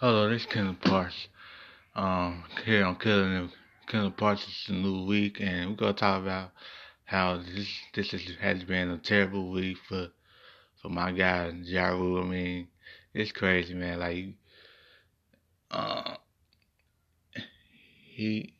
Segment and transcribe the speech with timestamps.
[0.00, 1.26] Hello, this is Kendall Parks.
[1.96, 3.50] Um, here on Killing
[3.88, 4.46] Kendall Parks.
[4.48, 6.52] It's a new week, and we're gonna talk about
[7.04, 10.10] how this this has been a terrible week for
[10.80, 12.22] for my guy Ja Rule.
[12.22, 12.68] I mean,
[13.12, 13.98] it's crazy, man.
[13.98, 14.26] Like,
[15.72, 16.14] uh,
[18.14, 18.54] he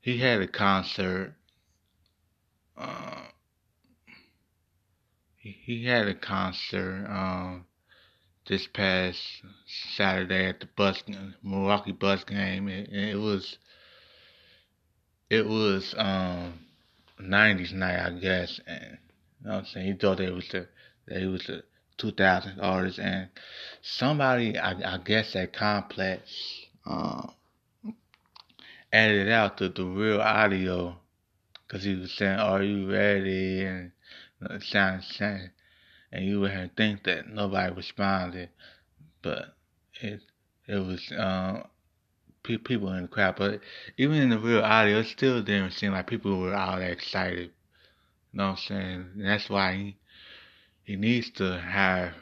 [0.00, 1.34] he had a concert.
[2.76, 3.24] Uh,
[5.38, 7.04] he, he had a concert.
[7.08, 7.66] Um
[8.46, 9.18] this past
[9.96, 11.02] Saturday at the Bucks
[11.42, 12.68] Milwaukee Bucks game.
[12.68, 13.58] It, it was
[15.28, 16.60] it was um
[17.20, 18.98] 90s night, I guess, and
[19.40, 19.86] you know what I'm saying.
[19.86, 20.66] He thought it was the
[21.08, 21.62] he was the
[21.98, 23.28] 2000 artist, and
[23.82, 26.22] somebody I, I guess at Complex
[26.86, 27.34] um
[28.92, 30.96] added out the, the real audio
[31.66, 33.92] because he was saying, "Are you ready?" and
[34.62, 35.50] sound saying
[36.12, 38.50] and you would think that nobody responded,
[39.22, 39.54] but
[40.00, 40.20] it
[40.66, 41.64] it was um,
[42.42, 43.36] pe- people in the crowd.
[43.36, 43.60] But
[43.96, 47.50] even in the real audio, it still didn't seem like people were all that excited.
[48.32, 49.06] You know what I'm saying?
[49.16, 49.96] And that's why he
[50.82, 52.14] he needs to have.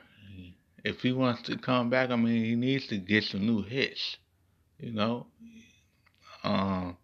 [0.85, 4.17] If he wants to come back, I mean, he needs to get some new hits.
[4.79, 5.27] You know,
[6.45, 6.97] um,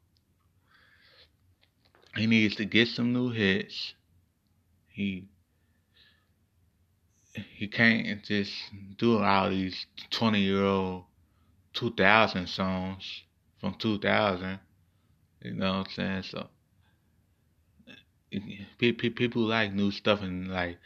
[2.14, 3.94] he needs to get some new hits.
[4.88, 5.26] He
[7.34, 8.52] he can't just
[8.96, 11.04] do all these 20 year old
[11.74, 13.22] 2000 songs
[13.60, 14.60] from 2000.
[15.42, 16.22] You know what I'm saying?
[16.22, 16.48] So
[18.78, 20.78] people like new stuff and like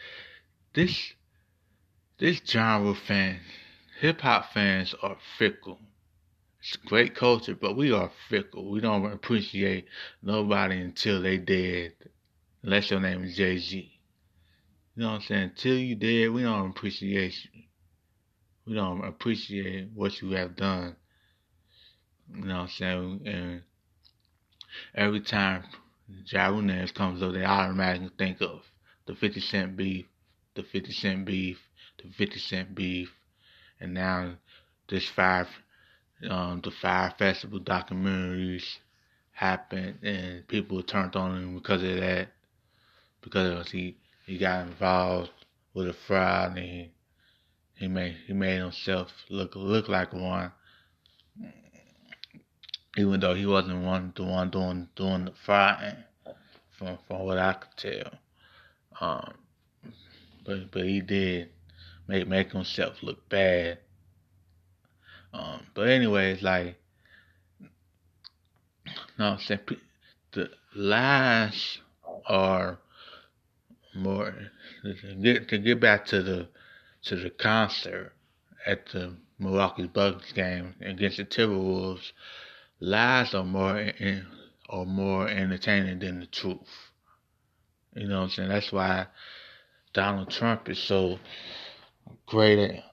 [0.75, 1.15] this
[2.19, 3.41] this genre fan
[4.01, 5.81] hip hop fans are fickle.
[6.61, 8.71] It's great culture, but we are fickle.
[8.71, 9.87] We don't appreciate
[10.23, 11.95] nobody until they dead.
[12.63, 13.98] Unless your name is Jay Z.
[14.99, 15.53] You know what I'm saying?
[15.55, 17.63] Till you dead, we don't appreciate you.
[18.67, 20.97] We don't appreciate what you have done.
[22.35, 23.21] You know what I'm saying?
[23.25, 23.63] And
[24.97, 25.63] every time
[26.27, 28.63] Ja Rule names comes up, they automatically think of
[29.07, 30.07] the 50 Cent beef,
[30.57, 31.61] the 50 Cent beef,
[32.03, 33.15] the 50 Cent beef,
[33.79, 34.35] and now
[34.89, 35.47] this Fyre,
[36.29, 38.79] um, the Fyre Festival documentaries
[39.31, 42.31] happened, and people turned on him because of that,
[43.23, 43.97] because of he
[44.29, 45.31] he got involved
[45.73, 46.93] with a fraud and he,
[47.77, 50.53] he made he made himself look look like one,
[52.99, 56.05] even though he wasn't one the one doing doing the fraud.
[56.77, 58.13] From from what I could tell,
[59.01, 59.33] um,
[60.45, 61.49] but but he did
[62.07, 63.79] make make himself look bad.
[65.33, 66.77] Um, but anyways, like,
[69.19, 69.39] no,
[70.33, 71.79] the lies
[72.27, 72.79] are
[73.95, 74.35] more
[74.85, 76.49] to get back to the
[77.03, 78.13] to the concert
[78.67, 82.13] at the Milwaukee Bucks game against the Timberwolves.
[82.81, 83.93] Lies are more
[84.69, 86.91] are more entertaining than the truth.
[87.95, 88.49] You know what I'm saying?
[88.51, 89.07] That's why
[89.93, 91.19] Donald Trump is so
[92.27, 92.85] great at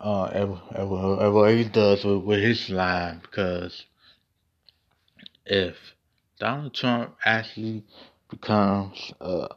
[0.00, 0.60] uh, ever,
[1.20, 3.84] ever he does with, with his line because
[5.46, 5.76] if
[6.38, 7.84] Donald Trump actually
[8.30, 9.48] becomes a,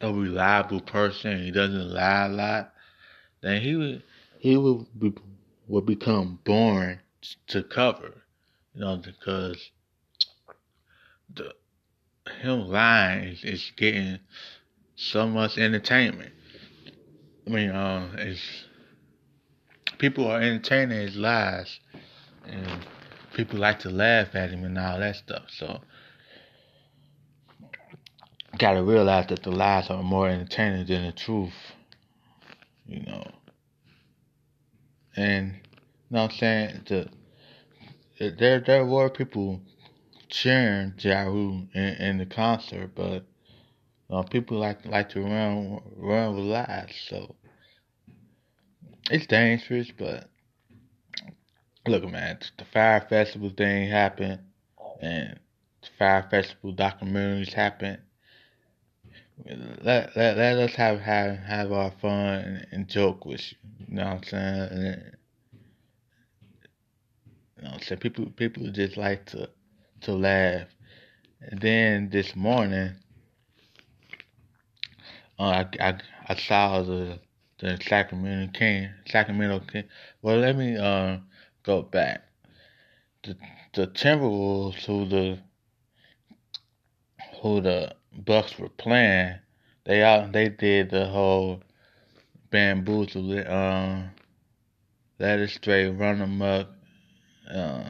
[0.00, 2.72] a reliable person, he doesn't lie a lot,
[3.40, 4.02] then he would
[4.38, 5.14] he would be,
[5.66, 6.98] would become boring
[7.48, 8.14] to cover,
[8.74, 9.70] you know, because
[11.34, 11.52] the
[12.40, 14.18] him lying is, is getting
[14.96, 16.32] so much entertainment.
[17.46, 18.40] I mean, uh, it's
[19.98, 21.78] people are entertaining his lies,
[22.46, 22.84] and
[23.34, 25.44] people like to laugh at him and all that stuff.
[25.48, 25.80] So
[28.58, 31.54] gotta realize that the lies are more entertaining than the truth.
[32.86, 33.30] You know.
[35.16, 35.60] And you
[36.10, 36.82] know what I'm saying?
[36.86, 37.10] The
[38.18, 39.60] there there were people
[40.28, 43.24] cheering Ja Rule in, in the concert, but
[44.10, 47.34] uh, people like like to run run with lies, so
[49.10, 49.90] it's dangerous.
[49.96, 50.28] But
[51.86, 54.40] look, man, the Fyre Festival thing happened,
[55.00, 55.38] and
[55.82, 57.98] the Fyre Festival documentaries happened,
[59.44, 63.58] let, let, let us have, have have our fun and, and joke with you.
[63.88, 64.68] You know what I'm saying?
[64.70, 65.16] And,
[67.56, 68.00] you know what I'm saying?
[68.00, 69.50] People people just like to
[70.02, 70.68] to laugh.
[71.40, 72.94] And then this morning,
[75.38, 77.18] uh, I, I I saw the
[77.58, 79.84] the Sacramento King Sacramento King.
[80.22, 81.18] Well, let me uh,
[81.62, 82.22] go back.
[83.22, 83.36] The
[83.74, 85.38] the Timberwolves who the
[87.42, 89.36] who the Bucks were playing,
[89.84, 91.62] they all they did the whole
[92.50, 94.10] bamboozle um,
[95.18, 96.68] let it stray, run amok,
[97.50, 97.88] uh,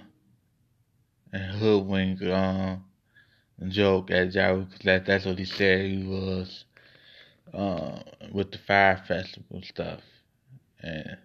[1.33, 2.85] and hoodwink, um,
[3.69, 6.65] joke at Ja because that, that's what he said he was,
[7.53, 7.99] uh,
[8.33, 10.01] with the Fyre Festival stuff.
[10.83, 11.17] And,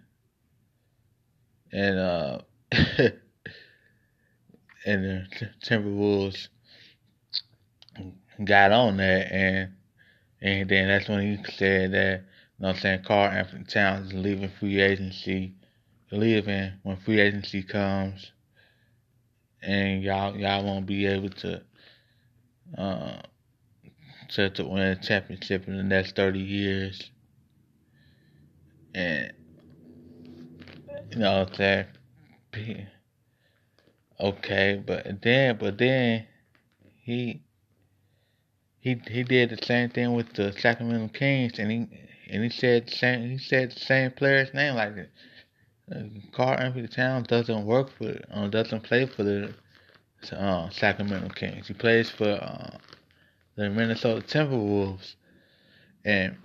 [1.72, 2.38] and, uh,
[4.84, 5.26] and the
[5.64, 6.48] Timberwolves
[8.44, 9.72] got on that and
[10.42, 12.24] and then that's when he said that,
[12.58, 15.54] you know I'm saying, Karl-Anthony Towns is leaving free agency,
[16.10, 18.32] leaving when free agency comes,
[19.62, 21.62] and y'all y'all won't be able to
[22.76, 23.22] uh,
[24.30, 27.10] to to win a championship in the next 30 years,
[28.96, 29.32] and
[31.12, 31.86] you know what I'm
[32.52, 32.86] saying.
[34.20, 36.26] Okay, but then but then
[37.02, 37.42] he
[38.82, 41.88] he he did the same thing with the Sacramento Kings, and he
[42.28, 45.10] and he said the same he said the same player's name like it.
[45.90, 46.02] Uh,
[46.32, 49.54] Karl-Anthony Towns doesn't work for uh, doesn't play for the
[50.32, 51.68] uh, Sacramento Kings.
[51.68, 52.76] He plays for uh,
[53.54, 55.14] the Minnesota Timberwolves,
[56.04, 56.36] and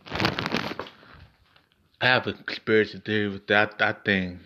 [1.99, 3.81] I have a conspiracy theory with that.
[3.81, 4.39] I think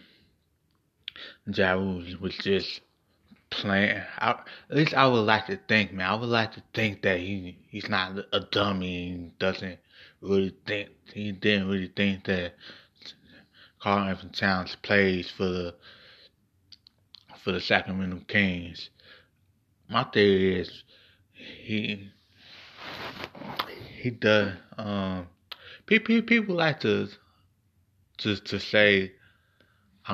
[1.45, 2.79] Ja was just
[3.51, 4.01] playing.
[4.17, 6.09] I, at least I would like to think, man.
[6.09, 9.77] I would like to think that he he's not a dummy and doesn't
[10.21, 12.55] really think he didn't really think that
[13.79, 15.75] Karl-Anthony Towns plays for the
[17.43, 18.89] for the Sacramento Kings.
[19.89, 20.83] My theory is
[21.33, 22.09] he
[24.01, 24.53] he does.
[24.77, 25.27] Um,
[25.85, 27.09] people people like to
[28.19, 29.11] to to say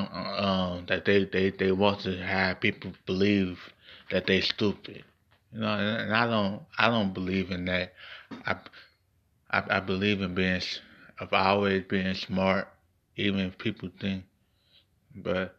[0.06, 3.60] um, that they, they, they want to have people believe
[4.12, 5.04] that they stupid.
[5.52, 7.94] You know, and, and I don't I don't believe in that.
[8.46, 8.56] I,
[9.52, 10.62] I I believe in being
[11.20, 12.68] of always being smart,
[13.16, 14.26] even if people think.
[15.16, 15.56] But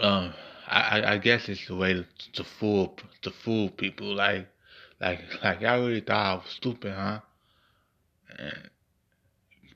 [0.00, 0.32] um,
[0.66, 4.14] I I guess it's the way to, to fool to fool people.
[4.14, 4.48] Like
[5.00, 7.20] like like I really thought I was stupid, huh?
[8.38, 8.70] And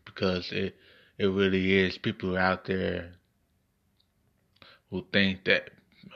[0.04, 0.74] because it
[1.18, 3.12] it really is people out there
[4.90, 5.70] who think that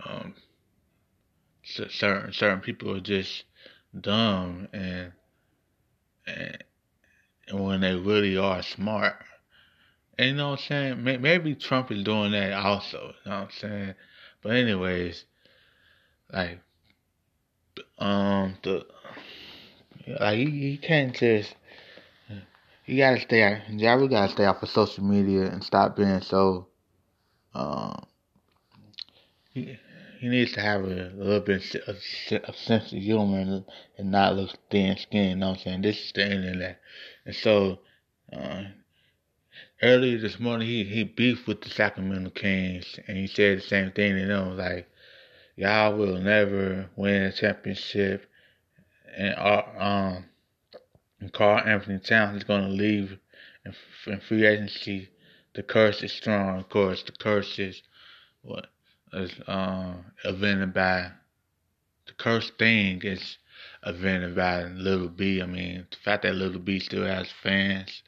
[0.07, 0.35] um,
[1.65, 3.45] certain certain people are just
[3.99, 5.13] dumb and
[6.27, 6.65] and,
[7.49, 9.17] and when they really are smart.
[10.19, 11.23] And you know what I'm saying?
[11.23, 13.15] Maybe Trump is doing that also.
[13.25, 13.95] You know what I'm saying?
[14.43, 15.25] But anyways,
[16.33, 16.61] like
[17.99, 18.87] um the
[20.21, 21.55] like he, he can't just
[22.87, 23.61] you gotta stay out.
[23.71, 26.69] We gotta stay off of social media and stop being so.
[27.55, 28.07] Um,
[29.51, 29.79] he,
[30.19, 33.65] he needs to have a, a little bit of a, sense of humor and,
[33.99, 35.31] and not look thin skinned.
[35.31, 35.83] You know what I'm saying?
[35.83, 36.81] This is the internet,
[37.27, 37.81] and so
[38.33, 38.65] uh,
[39.83, 43.93] earlier this morning he he beefed with the Sacramento Kings, and he said the same
[43.93, 44.89] thing to them, like
[45.57, 48.29] y'all will never win a championship,
[49.17, 50.25] and uh, um
[51.23, 53.17] and Karl-Anthony Towns is going to leave
[53.65, 53.75] in,
[54.09, 55.09] in free agency.
[55.55, 57.05] The curse is strong, of course.
[57.05, 57.81] The curse is
[58.43, 58.67] what
[59.13, 61.13] is um, invented by
[62.09, 63.39] the curse thing is
[63.87, 65.41] invented by Lil B.
[65.41, 68.03] I mean, the fact that Lil B still has fans,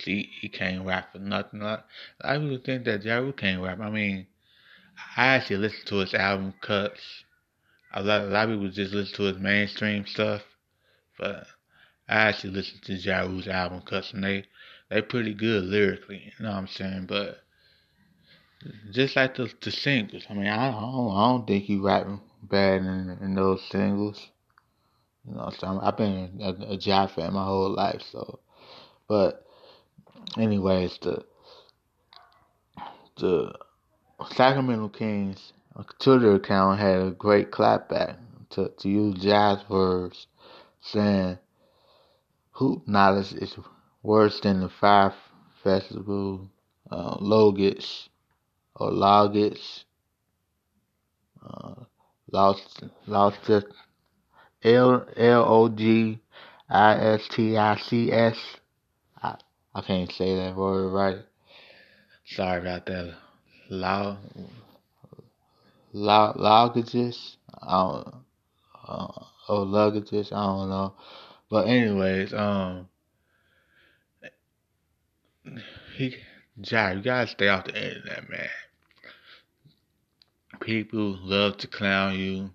[0.00, 1.60] see, he can't rap for nothing.
[1.60, 1.84] A lot
[2.24, 3.80] of people think that Ja Rule can't rap.
[3.80, 4.26] I mean,
[5.18, 7.02] I actually listen to his album cuts.
[7.92, 10.40] A lot, a lot of people just listen to his mainstream stuff,
[11.18, 11.46] but
[12.08, 14.44] I actually listened to Ja album cuts and they
[14.88, 17.06] they pretty good lyrically, you know what I'm saying?
[17.06, 17.40] But
[18.90, 22.20] just like the the singles, I mean, I, I don't I don't think he rapping
[22.42, 24.30] bad in, in those singles.
[25.26, 28.38] You know, so I've been a, a Ja fan my whole life, so.
[29.08, 29.44] But,
[30.38, 31.24] anyways, the
[33.16, 33.52] the
[34.34, 38.16] Sacramento Kings uh, Twitter account had a great clapback
[38.50, 40.26] to to use Ja's words,
[40.80, 41.38] saying
[42.56, 43.54] hoop knowledge is
[44.02, 45.14] worse than the Fyre
[45.62, 46.48] Festival,
[46.90, 48.08] uh, Logits,
[48.74, 49.84] or Logits,
[51.46, 51.74] uh,
[52.32, 53.50] lost, lost
[54.64, 56.18] L L O G
[56.68, 58.38] I S T I C S.
[59.22, 59.36] I
[59.74, 61.18] I can't say that word right.
[62.24, 63.14] Sorry about that.
[63.68, 64.16] Log
[65.92, 67.36] log logages.
[67.62, 68.14] I don't,
[68.88, 70.32] uh, or.
[70.32, 70.94] I don't know.
[71.48, 72.88] But anyways, um,
[75.96, 76.16] he,
[76.60, 78.48] Jack, you gotta stay off the internet, man.
[80.60, 82.50] People love to clown you.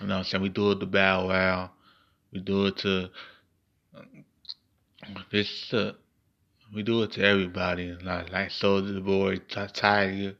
[0.00, 0.42] You know what I'm saying?
[0.42, 1.70] We do it to Bow Wow.
[2.32, 3.10] We do it to
[5.30, 5.72] this.
[5.72, 5.92] Uh,
[6.74, 7.92] we do it to everybody.
[7.92, 10.36] Like like Soulja Boy, Tyga.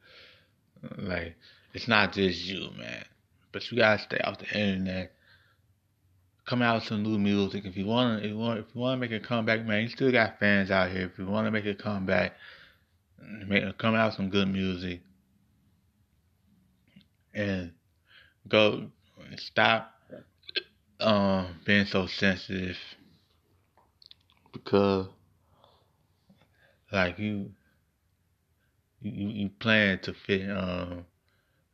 [0.97, 1.37] Like
[1.75, 3.05] it's not just you, man.
[3.53, 5.13] But you gotta stay off the internet.
[6.51, 7.65] Come out with some new music.
[7.65, 10.11] If you wanna, if you want, if you wanna make a comeback, man, you still
[10.11, 11.03] got fans out here.
[11.03, 12.33] If you wanna make a comeback,
[13.47, 15.01] make come out some good music,
[17.33, 17.71] and
[18.49, 18.89] go
[19.37, 19.95] stop
[20.99, 22.77] um being so sensitive
[24.53, 25.07] because
[26.91, 27.53] like you
[29.03, 31.05] you you plan to fit um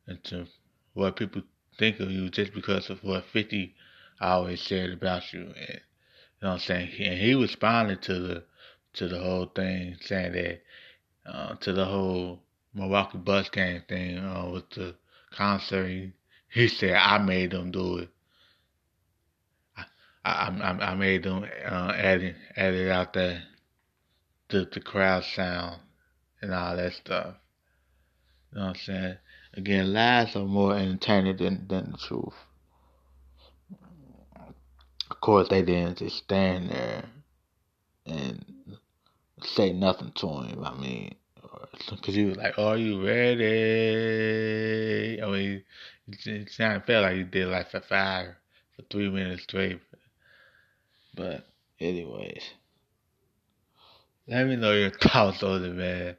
[0.07, 0.45] into
[0.93, 1.41] what people
[1.79, 3.73] think of you just because of what Fifty
[4.19, 5.41] always said about you.
[5.41, 6.89] And, you know what I'm saying?
[6.99, 8.43] And he responded to the
[8.93, 10.61] to the whole thing, saying that
[11.25, 12.41] uh, to the whole
[12.73, 14.95] Milwaukee Bucks game thing uh, with the
[15.31, 16.11] concert.
[16.49, 18.09] He, said, "I made them do it.
[20.23, 23.43] I I, I made them uh, edit edit out there,
[24.49, 25.81] the the crowd sound
[26.41, 27.35] and all that stuff."
[28.51, 29.17] You know what I'm saying?
[29.53, 32.33] Again, lies are more entertaining than, than the truth.
[35.09, 37.05] Of course, they didn't just stand there
[38.05, 38.43] and
[39.43, 40.63] say nothing to him.
[40.63, 41.15] I mean,
[41.89, 43.41] because he was like, "Are you ready?"
[45.21, 45.63] I mean,
[46.07, 48.35] it sounded felt like he did like for five,
[48.75, 49.79] for three minutes straight.
[51.15, 51.47] But,
[51.79, 52.43] anyways,
[54.27, 56.17] let me know your thoughts on it, man.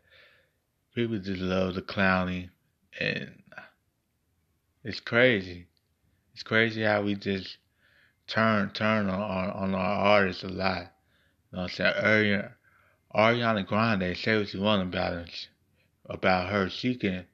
[0.95, 2.51] People just love the clowning,
[2.99, 3.43] and
[4.83, 5.67] it's crazy.
[6.33, 7.59] It's crazy how we just
[8.29, 10.93] turn turn on on our artists a lot.
[11.51, 12.43] You know what I'm saying?
[13.15, 15.49] Ariana Grande, say what you want about it,
[16.07, 16.69] about her.
[16.69, 17.27] She can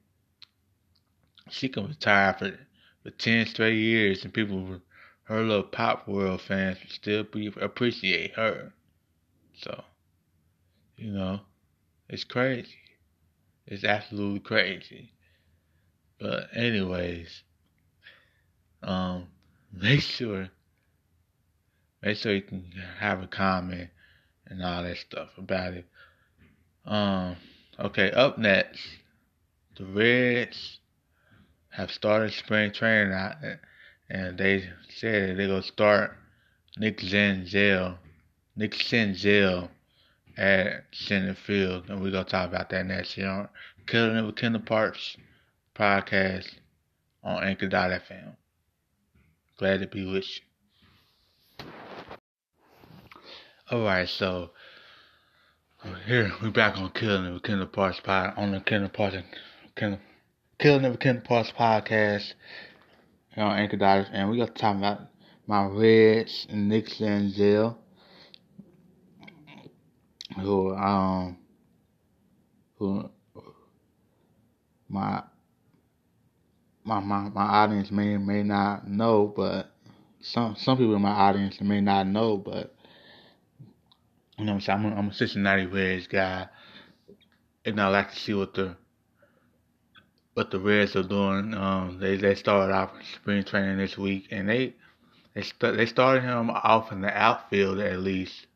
[1.49, 2.57] she can retire for
[3.03, 4.81] for ten straight years, and people,
[5.25, 8.73] her little pop world fans, still be, appreciate her.
[9.53, 9.83] So,
[10.97, 11.41] you know,
[12.09, 12.79] it's crazy.
[13.67, 15.11] It's absolutely crazy.
[16.19, 17.43] But anyways,
[18.81, 19.27] um,
[19.71, 20.49] make sure
[22.05, 23.89] make sure you can have a comment
[24.45, 25.85] and all that stuff about it.
[26.85, 27.35] Um,
[27.79, 28.79] okay, up next,
[29.75, 30.79] the Reds
[31.69, 33.37] have started spring training out,
[34.09, 36.15] and they said they're gonna start
[36.77, 37.97] Nick Senzel,
[38.55, 39.69] Nick Senzel
[40.37, 43.49] at center field, and we're gonna talk about that next year.
[43.87, 45.17] Killing it with Kendall Parks
[45.75, 46.47] podcast
[47.23, 48.35] on Anchor.fm.
[49.57, 50.54] Glad to be with you.
[53.71, 54.51] Alright, so
[56.05, 59.17] here we back on Killing It with Kendall Parks pod on the Kendall Parks
[59.75, 59.99] Kendall
[60.59, 62.33] Killing It with Kendall Parks podcast.
[63.35, 65.07] On Anchor Divers and We got to talk about
[65.47, 67.75] my Reds and Nick Senzel
[70.39, 71.35] who um
[72.77, 73.09] who
[74.87, 75.23] my
[76.83, 79.71] my, my, my audience may may not know, but
[80.21, 82.74] some some people in my audience may not know, but
[84.37, 84.79] you know what I'm saying.
[84.79, 86.47] I'm a, I'm a Cincinnati Reds guy,
[87.65, 88.75] and I like to see what the
[90.33, 91.53] what the Reds are doing.
[91.53, 94.75] Um, they they started off spring training this week, and they
[95.33, 98.47] they st- they started him off in the outfield at least,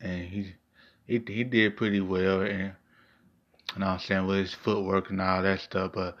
[0.00, 0.54] and he
[1.06, 2.74] he he did pretty well, and
[3.74, 6.16] you know what I'm saying with his footwork and all that stuff, but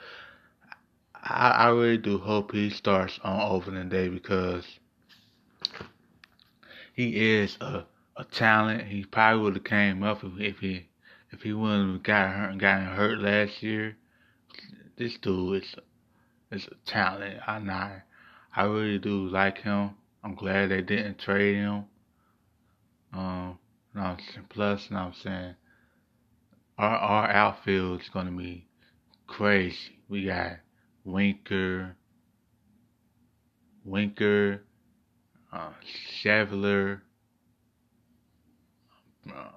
[1.14, 4.64] I, I really do hope he starts on opening day because
[6.94, 7.84] he is a
[8.16, 8.88] a talent.
[8.88, 10.88] He probably would have came up if, if he
[11.30, 13.96] if he wouldn't have got hurt gotten hurt last year.
[14.96, 15.74] This dude is
[16.50, 17.40] is a talent.
[17.46, 18.02] I not
[18.54, 19.90] I really do like him.
[20.24, 21.84] I'm glad they didn't trade him.
[23.12, 23.58] Um,
[23.94, 24.16] no,
[24.48, 25.54] plus, you know what I'm saying
[26.78, 28.66] our our outfield is gonna be
[29.26, 29.98] crazy.
[30.08, 30.58] We got
[31.04, 31.96] Winker,
[33.84, 34.62] Winker,
[35.52, 35.72] uh,
[36.22, 37.00] Schebler,
[39.34, 39.50] uh,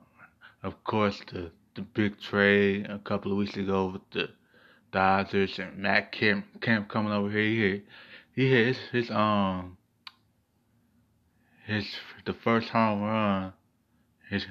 [0.64, 4.30] of course the the big trade a couple of weeks ago with the
[4.92, 7.44] Dodgers and Matt Kemp Kemp coming over here.
[7.46, 7.84] He hit,
[8.36, 9.78] he his, his um
[11.66, 11.86] his
[12.26, 13.54] the first home run.
[14.30, 14.46] His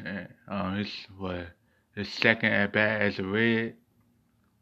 [0.49, 1.49] um his what
[1.95, 3.75] his second at bat as a red.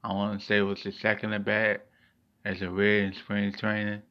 [0.03, 1.87] I want to say it was his second at bat
[2.45, 4.03] as a red in spring training.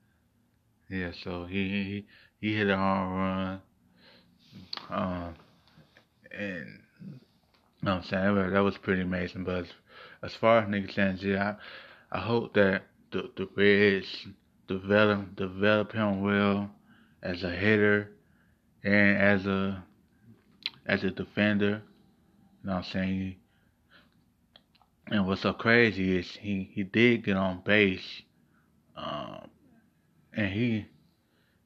[0.89, 2.05] Yeah, so he he
[2.39, 3.61] he hit a home run.
[4.89, 5.35] Um,
[6.37, 7.19] and you
[7.83, 9.43] know what I'm saying that was pretty amazing.
[9.43, 9.67] But as,
[10.23, 11.55] as far as niggas saying, I
[12.11, 14.27] I hope that the the Reds
[14.67, 16.71] develop develop him well
[17.21, 18.11] as a hitter
[18.83, 19.83] and as a
[20.85, 21.81] as a defender.
[22.63, 23.35] You know what I'm saying?
[25.07, 28.23] And what's so crazy is he, he did get on base.
[28.97, 29.49] Um,
[30.33, 30.85] and he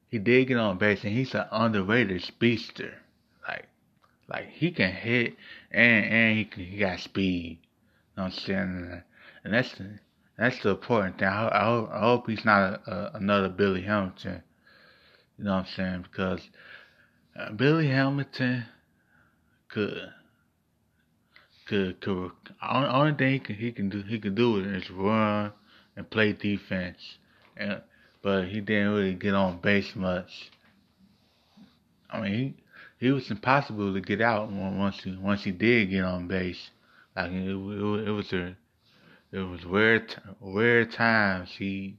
[0.08, 2.94] he did get on base and he's an underrated speedster.
[3.46, 3.68] Like
[4.30, 5.34] like he can hit
[5.70, 7.58] and and he can, he got speed.
[7.60, 9.02] You know what I'm saying?
[9.44, 9.98] And that's the
[10.38, 11.28] that's the important thing.
[11.28, 14.42] I, I, hope, I hope he's not a, a, another Billy Hamilton.
[15.36, 16.02] You know what I'm saying?
[16.02, 16.40] Because
[17.38, 18.64] uh, Billy Hamilton
[19.68, 19.98] could
[21.66, 22.32] could could
[22.62, 25.52] only, only thing he can he can do he can do is run
[25.96, 27.18] and play defense,
[27.56, 27.82] and
[28.22, 30.50] but he didn't really get on base much.
[32.10, 32.54] I mean, he
[33.00, 36.70] he was impossible to get out once he once he did get on base.
[37.16, 38.56] Like it, it, it was a
[39.32, 41.96] it was weird weird times he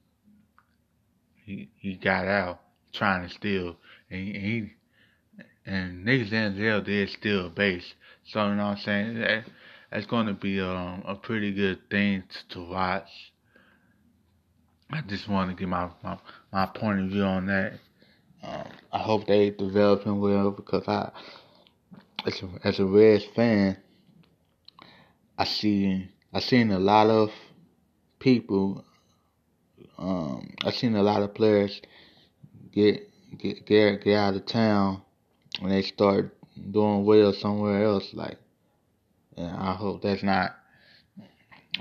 [1.43, 2.61] he he got out
[2.93, 3.75] trying to steal
[4.09, 4.73] and he
[5.65, 7.93] and Nick Senzel did steal a base.
[8.25, 9.45] So you know what I'm saying that
[9.91, 13.09] that's going to be um, a pretty good thing to, to watch.
[14.91, 16.17] I just want to get my, my,
[16.51, 17.73] my point of view on that.
[18.43, 21.11] Um, I hope they develop him well because I,
[22.25, 23.77] as a, as a Reds fan,
[25.37, 27.31] I see I seen a lot of
[28.19, 28.85] people.
[29.97, 31.81] Um, I seen a lot of players
[32.71, 35.01] get get get get out of town
[35.59, 36.35] when they start
[36.71, 38.13] doing well somewhere else.
[38.13, 38.37] Like,
[39.35, 40.55] and I hope that's not.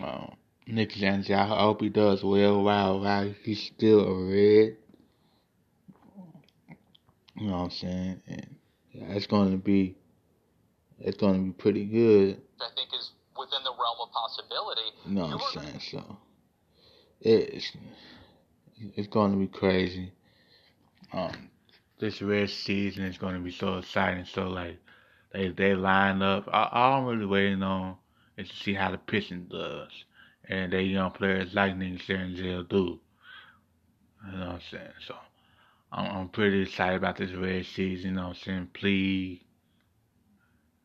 [0.02, 0.32] Um,
[0.66, 4.76] Nick Senzel, I hope he does well while while he's still a red.
[7.40, 8.22] You know what I'm saying?
[8.28, 8.54] And
[8.92, 9.96] yeah, it's going to be
[10.98, 12.42] it's going to be pretty good.
[12.60, 14.80] I think is within the realm of possibility.
[15.06, 15.80] You know what I'm saying?
[15.90, 16.18] So
[17.20, 17.72] it's
[18.94, 20.12] it's going to be crazy.
[21.12, 21.50] Um,
[21.98, 24.26] this red season is going to be so exciting.
[24.26, 24.78] So like
[25.32, 26.46] they they line up.
[26.52, 27.96] All I'm really waiting on
[28.36, 29.90] is to see how the pitching does
[30.50, 33.00] and they young players like Nick Senzel do.
[34.26, 34.92] You know what I'm saying?
[35.06, 35.14] So
[35.92, 38.10] I'm, I'm pretty excited about this red season.
[38.10, 38.70] You know saying?
[38.72, 39.40] Please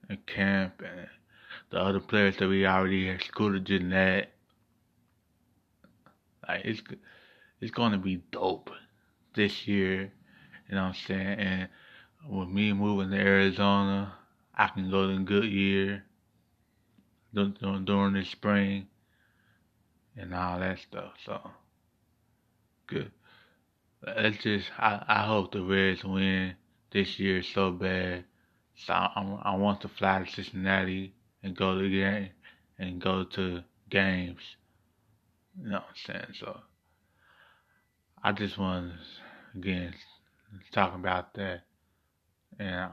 [0.09, 1.07] and Kemp and
[1.71, 4.31] the other players that we already excluded Jeanette.
[6.47, 6.81] Like it's
[7.59, 8.69] it's gonna be dope
[9.33, 10.11] this year.
[10.69, 11.39] You know what I'm saying?
[11.39, 11.69] And
[12.29, 14.13] with me moving to Arizona,
[14.53, 16.03] I can go to Goodyear
[17.33, 18.87] during the spring
[20.15, 21.13] and all that stuff.
[21.25, 21.51] So
[22.87, 23.11] good.
[24.05, 26.55] Let's just I, I hope the Reds win
[26.91, 28.25] this year so bad.
[28.75, 31.13] So I, I want to fly to Cincinnati
[31.43, 32.29] and go to game
[32.77, 34.41] and go to games.
[35.59, 36.35] You know what I'm saying?
[36.39, 36.59] So
[38.23, 39.93] I just want to again
[40.71, 41.61] talk about that,
[42.59, 42.89] and I,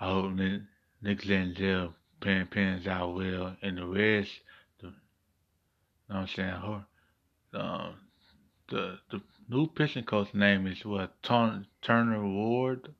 [0.00, 0.62] I hope Nick,
[1.02, 4.28] Nick Senzel pans out well, and the Reds
[6.08, 6.48] know what I'm saying?
[6.50, 6.86] Her,
[7.54, 7.94] um,
[8.68, 12.94] the the new pitching coach name is what Turner Ward,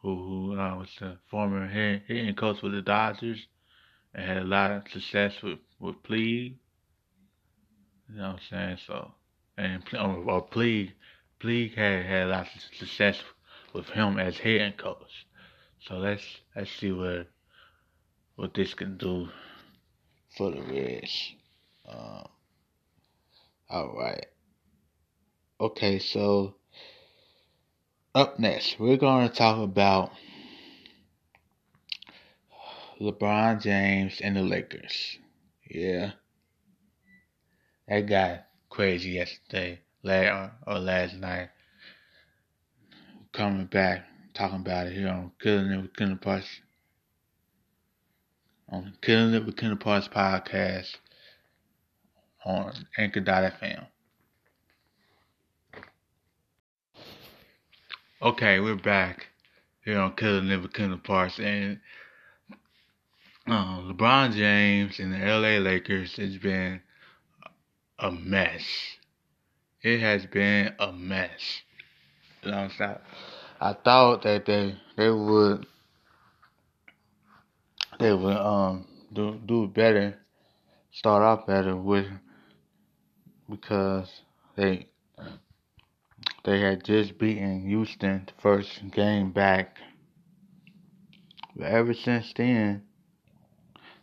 [0.00, 3.46] who who uh, was the former hitting coach with the Dodgers
[4.14, 6.56] and had a lot of success with with Puig.
[8.08, 8.78] You know what I'm saying?
[8.86, 9.12] So
[9.56, 10.92] and or, or Puig,
[11.40, 13.20] Puig had had a lot of success
[13.72, 15.26] with him as hitting coach.
[15.80, 16.24] So let's
[16.54, 17.26] let's see what
[18.36, 19.28] what this can do
[20.36, 21.32] for the Reds.
[21.88, 22.28] Um,
[23.68, 24.26] all right.
[25.62, 26.56] Okay, so
[28.16, 30.10] up next, we're going to talk about
[33.00, 35.18] LeBron James and the Lakers.
[35.70, 36.14] Yeah.
[37.86, 41.50] That got crazy yesterday, last, or last night.
[43.32, 46.48] Coming back, talking about it here on Killing It with Killer Parts.
[48.68, 50.96] On Killing It with Killer Parts podcast
[52.44, 53.86] on Anchor.fm.
[58.22, 59.26] Okay, we're back
[59.84, 61.80] here on Killing Never Killing Parts, and
[63.48, 66.80] uh, LeBron James and the LA Lakers has been
[67.98, 68.62] a mess.
[69.82, 71.62] It has been a mess.
[72.44, 72.98] You know what I'm saying?
[73.60, 75.66] I thought that they they would
[77.98, 80.14] they would um do do better,
[80.92, 82.06] start off better with
[83.50, 84.08] because
[84.54, 84.86] they
[86.44, 89.78] they had just beaten Houston the first game back.
[91.54, 92.82] But ever since then,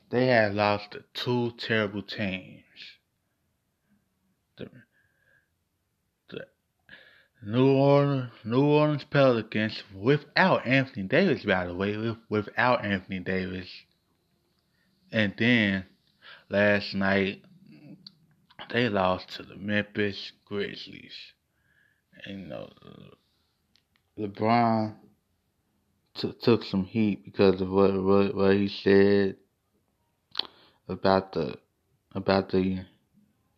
[0.09, 2.63] they had lost to two terrible teams.
[4.57, 4.69] The,
[6.29, 6.45] the,
[7.43, 13.69] New Orleans, New Orleans Pelicans without Anthony Davis, by the way, with, without Anthony Davis.
[15.11, 15.85] And then
[16.49, 17.43] last night
[18.69, 21.33] they lost to the Memphis Grizzlies.
[22.25, 22.69] And you know,
[24.17, 24.95] LeBron
[26.15, 29.37] t- took some heat because of what, what what he said
[30.87, 31.55] about the
[32.13, 32.85] about the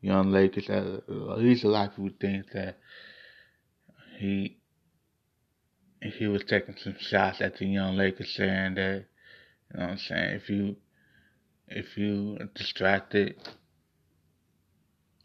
[0.01, 0.69] young Lakers.
[0.69, 2.77] At least a lot of people think that
[4.19, 4.57] he
[6.01, 9.05] he was taking some shots at the young Lakers, saying that
[9.73, 10.75] you know what I'm saying if you
[11.67, 13.35] if you are distracted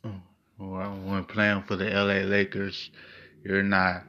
[0.04, 0.20] oh,
[0.58, 2.90] when playing for the LA Lakers,
[3.46, 4.02] you're not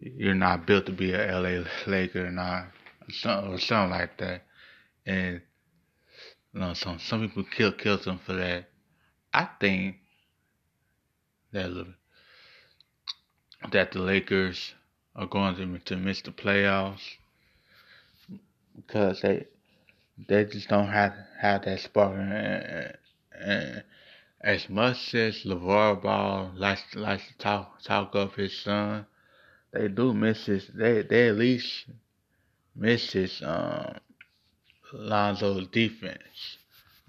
[0.00, 2.66] you're not built to be a LA Laker or not
[3.08, 4.42] something or something like that.
[5.06, 5.40] And
[6.52, 8.68] you know, some some people kill kill them for that.
[9.32, 9.96] I think
[11.52, 11.86] that
[13.72, 14.74] that the Lakers
[15.14, 17.16] are going to to miss the playoffs
[18.76, 19.46] because they
[20.28, 22.16] they just don't have have that spark.
[22.18, 22.96] And,
[23.38, 23.84] and
[24.40, 29.06] as much as LaVar Ball likes likes to talk talk up his son,
[29.72, 30.68] they do miss his.
[30.68, 31.86] They they at least
[32.74, 33.98] miss his um
[34.92, 36.58] Lonzo's defense.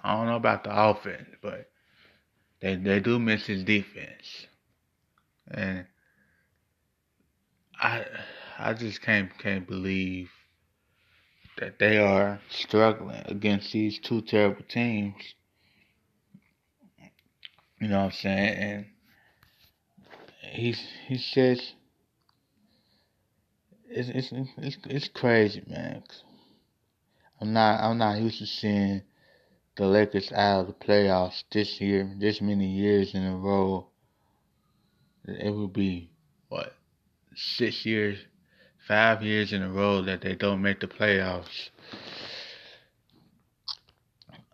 [0.03, 1.69] I don't know about the offense, but
[2.61, 4.47] they they do miss his defense,
[5.49, 5.85] and
[7.79, 8.05] I
[8.57, 10.31] I just can't can't believe
[11.59, 15.35] that they are struggling against these two terrible teams.
[17.79, 18.57] You know what I'm saying?
[18.57, 18.85] And
[20.41, 20.75] he
[21.07, 21.73] he says
[23.89, 26.03] it's it's it's it's crazy, man.
[27.39, 29.03] I'm not I'm not used to seeing
[29.75, 33.87] the Lakers out of the playoffs this year, this many years in a row.
[35.25, 36.09] It would be
[36.49, 36.73] what
[37.35, 38.17] six years,
[38.87, 41.69] five years in a row that they don't make the playoffs.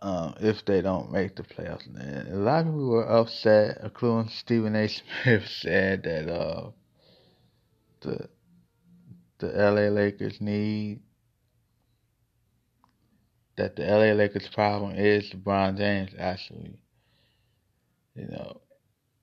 [0.04, 4.30] Um, if they don't make the playoffs, and a lot of people were upset, including
[4.32, 4.90] Stephen A.
[4.90, 6.72] Smith said that uh,
[8.02, 8.30] the
[9.40, 11.00] the LA Lakers need
[13.56, 16.80] that the LA Lakers problem is LeBron James actually.
[18.16, 18.62] You know.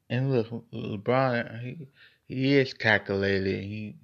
[0.08, 1.88] And look, LeBron he
[2.26, 3.64] he is calculated.
[3.64, 3.96] He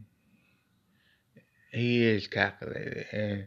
[1.72, 3.46] he is calculated and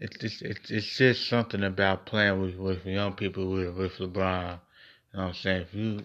[0.00, 4.60] it's just it's, it's just something about playing with, with young people with with LeBron.
[5.12, 5.62] You know what I'm saying?
[5.62, 6.00] If you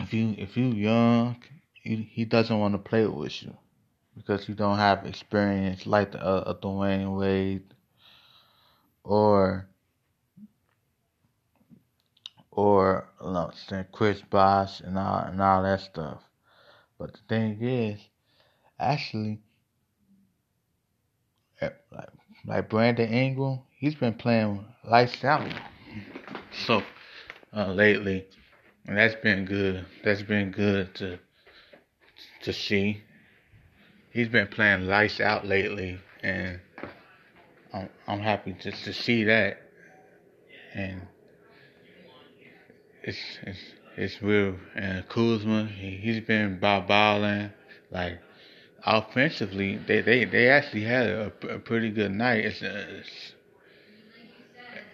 [0.00, 1.42] if you if you young,
[1.74, 3.56] he, he doesn't want to play with you
[4.16, 7.74] because you don't have experience like the uh, Dwyane Wade
[9.04, 9.68] or
[12.50, 13.50] or you know,
[13.92, 16.22] Chris Bosh and all and all that stuff.
[16.98, 18.00] But the thing is,
[18.78, 19.40] actually,
[21.92, 22.08] like
[22.44, 25.48] like Brandon Ingram, he's been playing lights out.
[26.66, 26.82] So
[27.56, 28.26] uh, lately,
[28.86, 29.86] and that's been good.
[30.04, 31.18] That's been good to
[32.42, 33.02] to see
[34.12, 36.60] he's been playing lights out lately, and
[37.72, 39.58] I'm, I'm happy just to see that.
[40.74, 41.02] And
[43.02, 43.58] it's it's
[43.96, 44.56] it's real.
[44.74, 47.50] And Kuzma, he, he's been balling
[47.90, 48.20] like
[48.84, 49.76] offensively.
[49.78, 52.44] They they they actually had a, a pretty good night.
[52.44, 53.32] It's, uh, it's,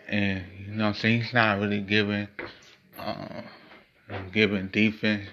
[0.09, 2.29] and you know what I'm saying he's not really giving
[2.99, 3.43] uh,
[4.33, 5.29] giving defense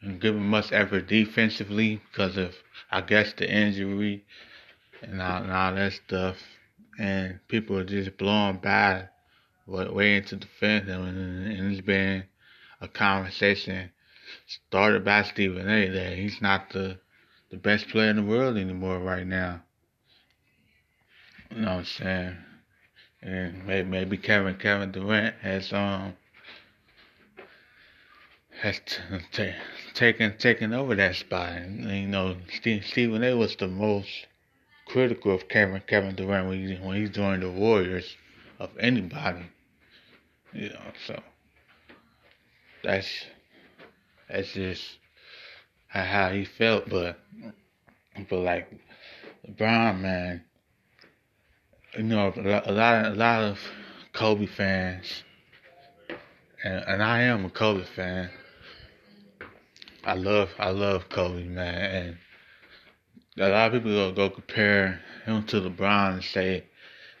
[0.00, 2.54] and giving much effort defensively because of
[2.90, 4.24] I guess the injury
[5.02, 6.36] and all, and all that stuff,
[6.98, 9.08] and people are just blowing by
[9.66, 12.24] way into him, and, and it's been
[12.80, 13.90] a conversation
[14.46, 15.88] started by Stephen A.
[15.88, 16.98] that he's not the
[17.50, 19.62] the best player in the world anymore right now.
[21.50, 22.36] You know what I'm saying?
[23.22, 26.14] And maybe, maybe Kevin Kevin Durant has um
[28.60, 29.54] has t- t-
[29.94, 31.52] taken taken over that spot.
[31.52, 33.36] And, you know, Steve, Stephen A.
[33.36, 34.26] was the most
[34.86, 38.16] critical of Kevin Kevin Durant when he when he joined the Warriors
[38.58, 39.46] of anybody.
[40.52, 41.20] You know, so
[42.82, 43.26] that's
[44.28, 44.98] that's just
[45.88, 46.88] how he felt.
[46.88, 47.18] But
[48.28, 48.70] but like
[49.48, 50.44] LeBron, man,
[51.96, 53.58] you know, a lot a lot of
[54.12, 55.22] Kobe fans,
[56.64, 58.30] and and I am a Kobe fan
[60.06, 61.74] I love I love Kobe, man,
[63.34, 66.64] and a lot of people go, go compare him to LeBron and say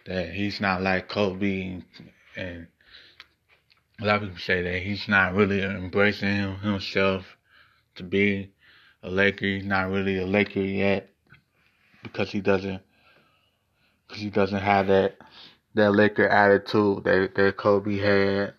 [0.06, 1.82] that he's not like Kobe,
[2.36, 2.68] and
[4.00, 7.36] a lot of people say that he's not really embracing him, himself
[7.96, 8.52] to be
[9.02, 9.46] a Laker.
[9.46, 11.10] He's not really a Laker yet
[12.02, 12.82] because he doesn't
[14.06, 15.16] because he doesn't have that
[15.74, 18.54] that Laker attitude that that Kobe had.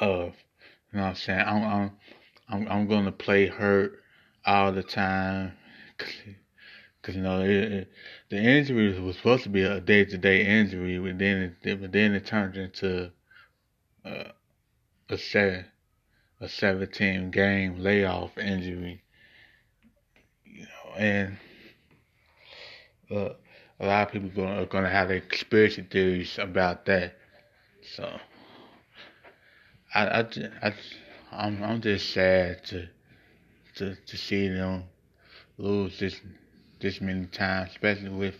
[0.00, 0.34] Of
[0.92, 1.44] you know what I'm saying?
[1.46, 1.92] I'm I'm
[2.48, 4.02] I'm, I'm gonna play hurt
[4.44, 5.52] all the time.
[7.02, 7.90] Cause you know it, it,
[8.30, 11.92] the injury was supposed to be a day to day injury, but then it, but
[11.92, 13.12] then it turned into
[14.04, 14.32] uh,
[15.08, 15.66] a set
[16.40, 19.02] a 17 game layoff injury.
[20.44, 21.38] You know, and
[23.10, 23.30] uh,
[23.80, 27.16] a lot of people gonna, are gonna have their conspiracy theories about that.
[27.94, 28.18] So
[29.94, 30.20] I I,
[30.62, 30.74] I
[31.32, 32.88] I'm I'm just sad to
[33.76, 34.84] to to see them
[35.58, 36.20] lose this
[36.80, 38.34] this many times, especially with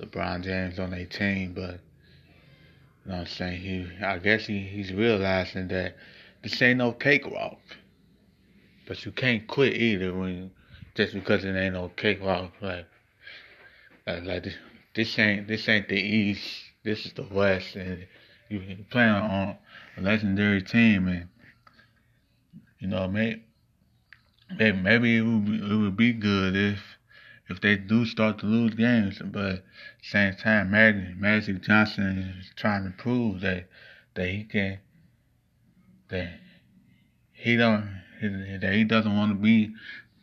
[0.00, 1.52] LeBron James on their team.
[1.54, 1.80] But
[3.04, 3.60] you know what I'm saying?
[3.60, 5.96] He, I guess he, he's realizing that
[6.42, 7.58] this ain't no cakewalk.
[8.86, 10.50] But you can't quit either when
[10.94, 12.52] just because it ain't no cakewalk.
[12.60, 12.86] Like,
[14.06, 14.54] like, like this,
[14.94, 16.42] this ain't this ain't the East.
[16.84, 18.06] This is the West, and
[18.48, 19.56] you, you're playing on
[19.96, 21.28] a legendary team, and
[22.80, 23.42] you know, maybe
[24.58, 26.80] maybe, maybe it would be, it would be good if
[27.48, 29.20] if they do start to lose games.
[29.24, 29.64] But
[30.02, 33.68] same time, Magic, Magic Johnson is trying to prove that
[34.14, 34.80] that he can
[36.12, 36.28] that
[37.32, 39.74] he don't that he doesn't want to be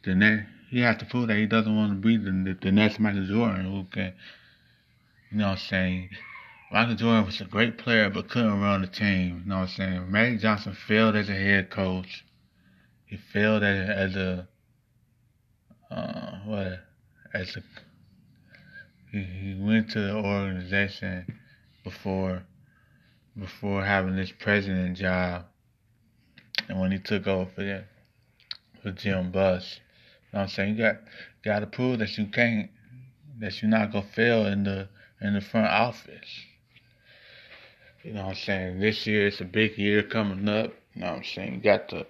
[0.04, 0.46] the next.
[0.70, 3.66] He has to prove that he doesn't want to be the, the, next Michael Jordan
[3.66, 4.14] who can,
[5.32, 6.10] you know, what I'm saying.
[6.72, 9.42] Michael Jordan was a great player but couldn't run the team.
[9.44, 10.12] You know what I'm saying?
[10.12, 12.24] Magic Johnson failed as a head coach.
[13.08, 14.48] He failed as, as a
[15.92, 16.80] uh, what
[17.34, 17.64] as a
[19.12, 21.26] he, he went to the organization
[21.84, 22.44] before
[23.38, 25.46] before having this president job,
[26.70, 27.86] and when he took over for that
[28.82, 29.80] for Jim Buss,
[30.32, 30.98] you know what I'm saying you got
[31.44, 32.70] got to prove that you can't
[33.40, 34.88] that you're not gonna fail in the
[35.20, 36.46] in the front office.
[38.04, 38.80] You know what I'm saying?
[38.80, 40.72] This year it's a big year coming up.
[40.94, 41.56] You know what I'm saying?
[41.56, 42.06] You got the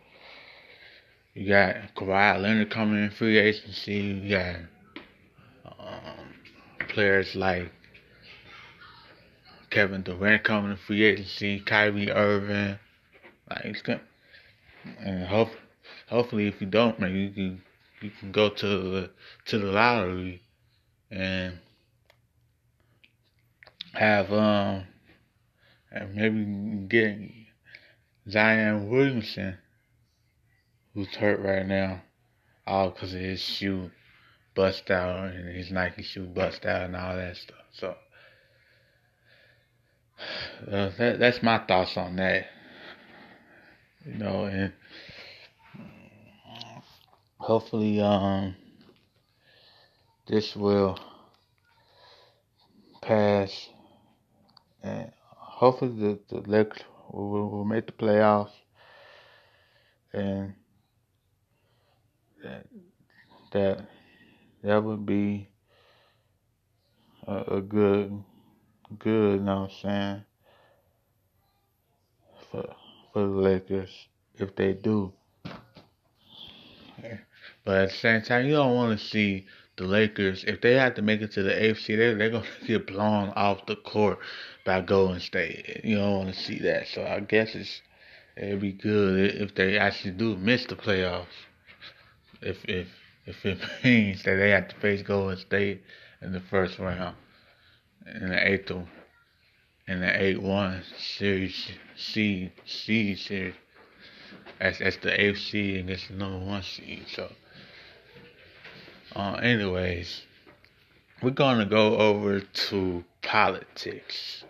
[1.33, 3.93] you got Kawhi Leonard coming in free agency.
[3.93, 4.55] You got
[5.79, 6.33] um,
[6.89, 7.71] players like
[9.69, 12.77] Kevin Durant coming in free agency, Kyrie Irving.
[13.49, 14.01] Like it's good.
[14.99, 15.49] And hope,
[16.07, 17.61] hopefully, if you don't, maybe you can
[18.01, 19.11] you can go to the
[19.47, 20.41] to the lottery
[21.11, 21.59] and
[23.93, 24.85] have um
[25.91, 27.17] and maybe get
[28.29, 29.57] Zion Williamson,
[30.93, 32.01] who's hurt right now,
[32.67, 33.89] all because of his shoe
[34.55, 37.57] bust out and his Nike shoe bust out and all that stuff.
[37.71, 37.95] So
[40.71, 42.47] uh, that, that's my thoughts on that.
[44.09, 44.73] You know, and
[47.37, 48.55] hopefully um
[50.27, 50.99] this will
[53.01, 53.69] pass
[54.81, 58.51] and hopefully the, the Lakers will, will make the playoffs
[60.11, 60.53] and
[62.43, 62.65] that
[63.51, 63.87] that
[64.63, 65.49] that would be
[67.27, 68.23] a, a good
[68.97, 70.25] good, you know what I'm saying,
[72.51, 72.75] for
[73.13, 75.13] for the Lakers if they do.
[77.65, 79.45] But at the same time, you don't want to see
[79.77, 81.97] the Lakers if they have to make it to the AFC.
[81.97, 84.19] They're they're gonna get blown off the court
[84.65, 85.81] by Golden State.
[85.83, 86.87] You don't want to see that.
[86.87, 87.81] So I guess it's
[88.35, 91.27] it'd be good if they actually do miss the playoffs.
[92.41, 92.87] If if
[93.25, 95.83] if it means that they have to face Golden State
[96.21, 97.15] in the first round,
[98.05, 98.71] in the eighth,
[99.89, 103.55] in the eight one series, C seed series,
[104.59, 107.07] as as the AFC against the number one seed.
[107.11, 107.31] So,
[109.15, 110.21] uh, anyways,
[111.23, 114.43] we're gonna go over to politics,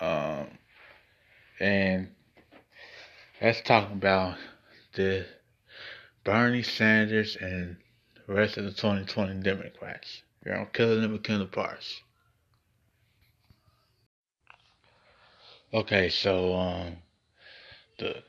[0.00, 0.46] um,
[1.60, 2.08] and
[3.42, 4.38] let's talk about
[4.94, 5.26] the
[6.24, 7.76] Bernie Sanders and
[8.26, 10.22] the rest of the 2020 Democrats.
[10.46, 12.00] You know, killing them with Kendall Parks.
[15.74, 16.98] Okay, so um,
[17.98, 18.22] the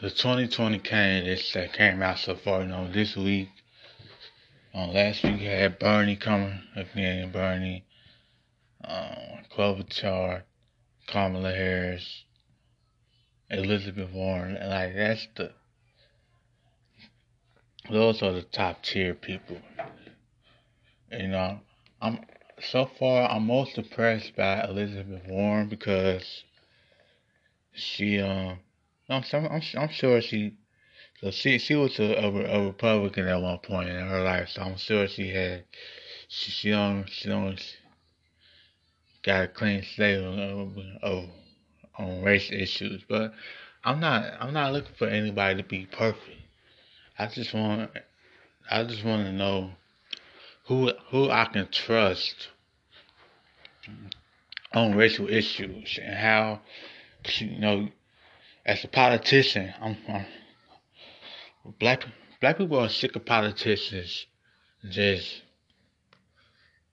[0.00, 3.48] the 2020 candidates that came out so far, you know, this week.
[4.74, 7.84] Um, last week we had Bernie coming again, Bernie,
[8.82, 10.42] um, Klobuchar,
[11.06, 12.24] Kamala Harris,
[13.48, 15.52] Elizabeth Warren, and like that's the
[17.88, 19.58] those are the top tier people.
[21.12, 21.60] You know,
[22.02, 22.18] I'm
[22.60, 26.44] so far I'm most impressed by Elizabeth Warren because
[27.72, 28.58] she um
[29.08, 30.56] I'm, I'm, I'm sure she.
[31.20, 34.62] So she she was a, a, a Republican at one point in her life, so
[34.62, 35.64] I'm sure she had
[36.28, 37.60] she she don't she don't
[39.22, 41.28] got a clean slate of, of
[41.98, 43.02] on race issues.
[43.08, 43.32] But
[43.84, 46.40] I'm not I'm not looking for anybody to be perfect.
[47.18, 47.90] I just want
[48.70, 49.70] I just want to know
[50.66, 52.48] who who I can trust
[54.72, 56.60] on racial issues and how
[57.36, 57.88] you know
[58.66, 60.26] as a politician I'm, I'm
[61.78, 62.04] black
[62.40, 64.26] black people are sick of politicians
[64.90, 65.42] just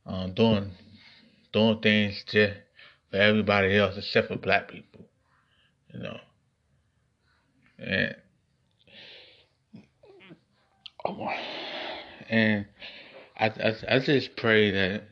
[0.06, 0.72] um, doing
[1.52, 2.54] doing things just
[3.10, 5.06] for everybody else except for black people,
[5.94, 6.20] you know.
[7.78, 8.16] And
[12.30, 12.66] and
[13.42, 15.04] I, I, I just pray that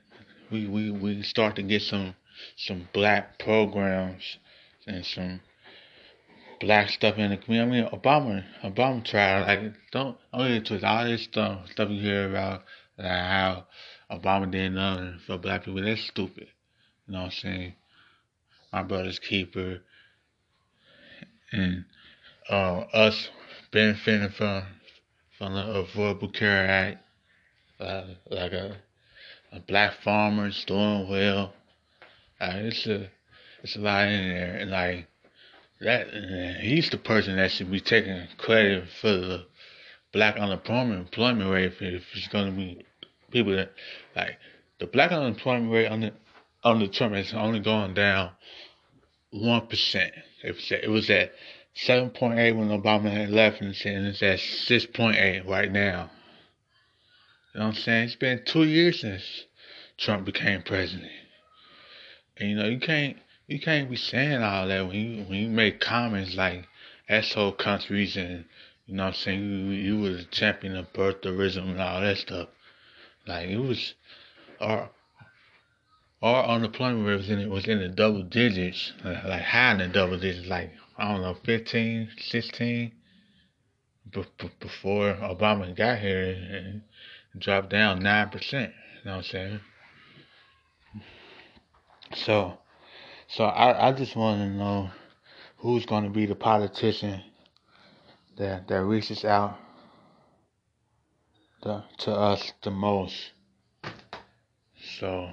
[0.52, 2.16] we, we, we start to get some
[2.56, 4.38] some black programs
[4.88, 5.42] and some
[6.62, 7.80] black stuff in the community.
[7.80, 10.84] I mean, Obama, Obama tried like don't don't get twisted.
[10.88, 12.64] All this stuff stuff you hear about
[12.98, 13.66] like how
[14.12, 15.82] Obama did nothing for black people.
[15.82, 16.48] That's stupid.
[17.08, 17.74] You know what I'm saying?
[18.72, 19.82] My brother's keeper
[21.52, 21.86] and
[22.50, 23.30] uh, us
[23.72, 24.64] benefiting from
[25.38, 26.98] from the Affordable Care Act,
[27.80, 28.78] uh, like a,
[29.52, 31.54] a black farmers doing well.
[32.40, 33.10] Uh, it's a
[33.64, 35.08] it's a lot in there, and like
[35.82, 36.08] that.
[36.62, 39.46] he's the person that should be taking credit for the
[40.12, 42.86] black unemployment employment rate if, if it's going to be
[43.32, 43.72] people that
[44.16, 44.38] like
[44.80, 46.12] the black unemployment rate under
[46.64, 48.32] under Trump is only going down
[49.32, 50.14] one percent.
[50.44, 51.34] At, it was at
[51.74, 56.10] seven point eight when Obama had left, and it's at six point eight right now.
[57.54, 58.04] You know what I'm saying?
[58.06, 59.46] It's been two years since
[59.98, 61.12] Trump became president,
[62.38, 65.50] and you know you can't you can't be saying all that when you when you
[65.50, 66.68] make comments like
[67.10, 68.46] asshole countries and
[68.86, 72.18] you know what I'm saying you you was a champion of birtherism and all that
[72.18, 72.50] stuff.
[73.26, 73.96] Like it was
[74.62, 74.92] our
[76.22, 79.80] our unemployment rate was in it was in the double digits, uh, like high in
[79.80, 82.92] the double digits, like I don't know, 15, 16,
[84.12, 86.82] b- b- before Obama got here and
[87.38, 88.74] dropped down nine percent.
[89.00, 89.60] You know what I'm saying?
[92.16, 92.58] So,
[93.28, 94.90] so I I just want to know
[95.58, 97.22] who's going to be the politician
[98.38, 99.58] that that reaches out
[101.62, 103.32] the, to us the most.
[104.98, 105.32] So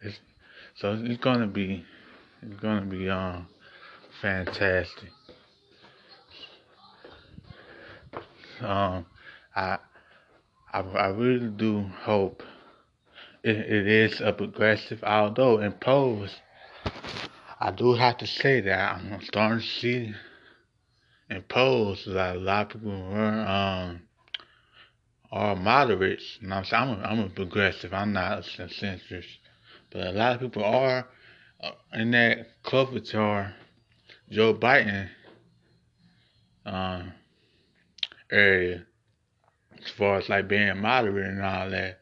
[0.00, 0.18] it's
[0.74, 1.84] so it's gonna be
[2.40, 3.46] it's gonna be um
[4.20, 5.10] fantastic.
[8.64, 9.06] Um,
[9.54, 9.78] I
[10.72, 12.42] I I really do hope
[13.42, 16.34] it, it is a progressive, although imposed.
[17.60, 20.14] I do have to say that I'm starting to see
[21.30, 24.02] imposed that a lot of people were um
[25.30, 26.38] are moderates.
[26.42, 27.94] And I'm I'm a, I'm a progressive.
[27.94, 29.38] I'm not a centrist,
[29.90, 31.08] but a lot of people are
[31.62, 33.52] uh, in that Klobuchar,
[34.30, 35.08] Joe Biden
[36.64, 37.12] um
[38.32, 38.84] area
[39.84, 41.98] as far as like being moderate and all that.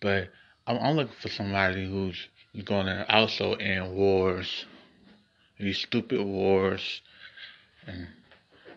[0.00, 0.30] But
[0.66, 2.16] I'm, I'm looking for somebody who's
[2.64, 4.66] going to also end wars,
[5.58, 7.02] these stupid wars,
[7.86, 8.08] and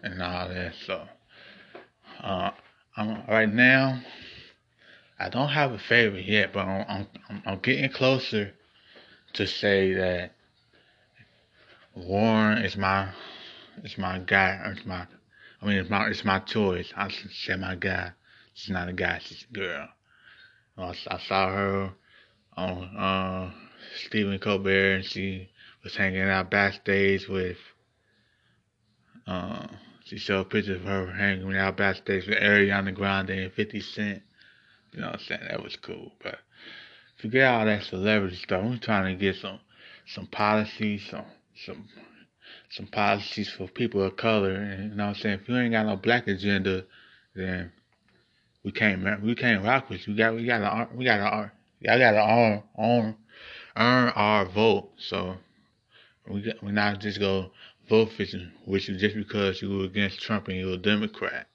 [0.03, 0.73] and all that.
[0.85, 1.07] So,
[2.21, 2.51] uh,
[2.95, 4.01] I'm right now.
[5.17, 8.51] I don't have a favorite yet, but I'm, I'm, I'm getting closer
[9.33, 10.33] to say that
[11.95, 13.09] Warren is my
[13.83, 14.59] is my guy.
[14.75, 15.07] It's my
[15.65, 16.93] I mean it's my it's my choice.
[16.95, 18.11] I say my guy.
[18.53, 19.19] She's not a guy.
[19.23, 19.89] She's a girl.
[20.77, 21.91] I, I saw her
[22.55, 23.51] on uh,
[23.95, 25.49] Stephen Colbert, and she
[25.83, 27.57] was hanging out backstage with
[29.25, 29.65] uh,
[30.03, 34.21] she showed pictures of her hanging out backstage with Ariana Grande and 50 Cent.
[34.91, 35.47] You know what I'm saying?
[35.49, 36.11] That was cool.
[36.21, 36.37] But
[37.17, 38.63] forget all that celebrity stuff.
[38.63, 39.59] I'm trying to get some
[40.05, 41.25] some policies, some
[41.65, 41.87] some
[42.75, 44.53] some policies for people of color.
[44.53, 45.39] And you know what I'm saying?
[45.41, 46.85] If you ain't got no black agenda,
[47.33, 47.71] then
[48.63, 50.13] we can't we can't rock with you.
[50.13, 53.15] We got we gotta we gotta y'all gotta earn earn
[53.77, 54.91] earn our vote.
[54.97, 55.37] So
[56.27, 57.51] we got, we not just go
[57.87, 61.47] vote for you, with you just because you were against Trump and you're a Democrat.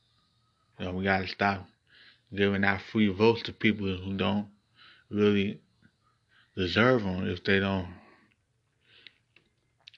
[0.78, 1.66] You know, we gotta stop
[2.34, 4.46] giving out free votes to people who don't
[5.10, 5.60] really
[6.56, 7.88] deserve them if they don't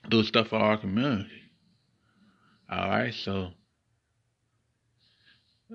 [0.08, 1.30] do stuff for our community.
[2.70, 3.50] All right, so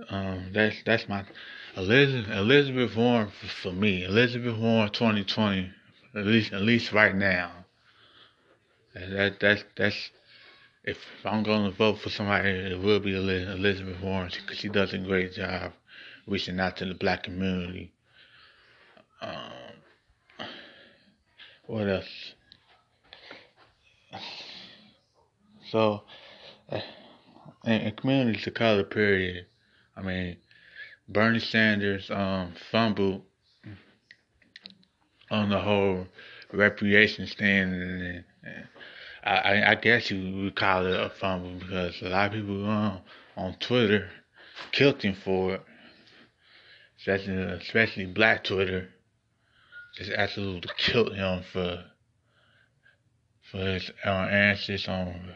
[0.10, 1.24] um, that's that's my
[1.76, 4.04] Elizabeth Elizabeth Warren for, for me.
[4.04, 5.72] Elizabeth Warren 2020,
[6.16, 7.52] at least at least right now.
[8.94, 10.10] That that's that's
[10.84, 14.94] if I'm going to vote for somebody, it will be Elizabeth Warren because she does
[14.94, 15.74] a great job
[16.26, 17.92] reaching out to the black community.
[19.22, 20.48] Um,
[21.66, 22.34] what else?
[25.72, 26.04] So,
[26.72, 26.82] in,
[27.82, 29.46] in communities the color period,
[29.96, 30.38] I mean,
[31.10, 33.24] Bernie Sanders um, fumbled
[35.30, 36.08] on the whole
[36.54, 38.68] reparation stand, and, and
[39.24, 43.02] I, I guess you would call it a fumble because a lot of people um,
[43.36, 44.10] on Twitter
[44.72, 45.62] killed him for it,
[47.00, 48.90] especially especially Black Twitter,
[49.96, 51.84] just absolutely killed him for
[53.52, 55.36] for his uh, answers on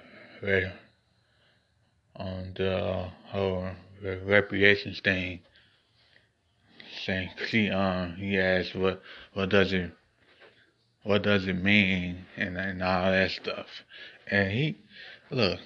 [2.16, 3.70] on the whole
[4.02, 5.40] reparations thing.
[7.06, 9.02] Saying, see, um, he asked, what,
[9.34, 9.92] what does it,
[11.04, 13.68] what does it mean, and, and all that stuff.
[14.30, 14.78] And he,
[15.30, 15.60] look,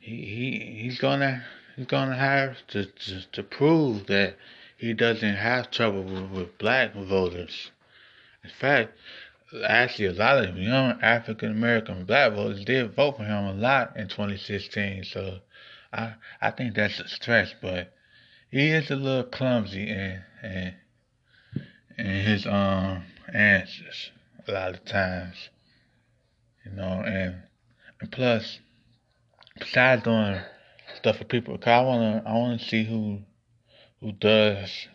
[0.00, 1.44] he, he he's gonna
[1.76, 4.36] he's gonna have to, to to prove that
[4.76, 7.70] he doesn't have trouble with, with black voters.
[8.44, 8.98] In fact,
[9.66, 13.96] actually a lot of young African American black voters did vote for him a lot
[13.96, 15.04] in 2016.
[15.04, 15.38] So
[15.92, 17.92] I I think that's a stretch, but
[18.50, 20.74] he is a little clumsy in in,
[21.98, 24.10] in his um answers
[24.46, 25.50] a lot of times.
[26.64, 27.42] You know, and
[28.00, 28.58] and plus
[29.58, 30.40] besides doing
[30.96, 33.20] stuff for people, cause I wanna I wanna see who
[34.00, 34.88] who does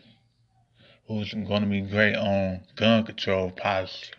[1.07, 4.11] who's gonna be great on gun control policy.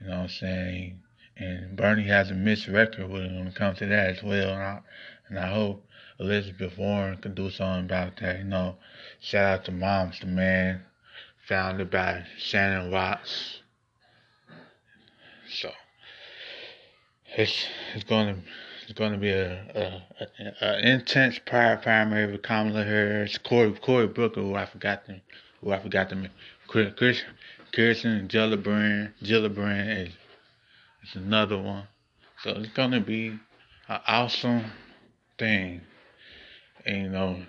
[0.00, 1.00] You know what I'm saying?
[1.36, 4.52] And Bernie has a mixed record when it comes to that as well.
[4.52, 4.80] And I,
[5.28, 5.84] and I hope
[6.18, 8.38] Elizabeth Warren can do something about that.
[8.38, 8.76] You know,
[9.20, 10.80] shout out to Moms Demand,
[11.46, 13.60] founded by Shannon Watts.
[15.50, 15.70] So
[17.36, 18.36] it's it's gonna
[18.82, 24.06] it's gonna be a, a, a, a intense prior primary with Kamala Harris, Cory Cory
[24.06, 25.20] Booker, who I forgot them,
[25.60, 26.28] who I forgot them,
[26.66, 27.22] Chris,
[27.72, 30.14] Kirsten Gillibrand, Gillibrand is,
[31.04, 31.86] is another one.
[32.42, 33.28] So it's gonna be
[33.88, 34.64] an awesome
[35.38, 35.82] thing.
[36.84, 37.42] And, you know,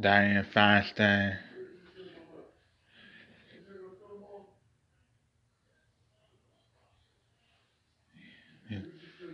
[0.00, 1.36] Dianne Feinstein.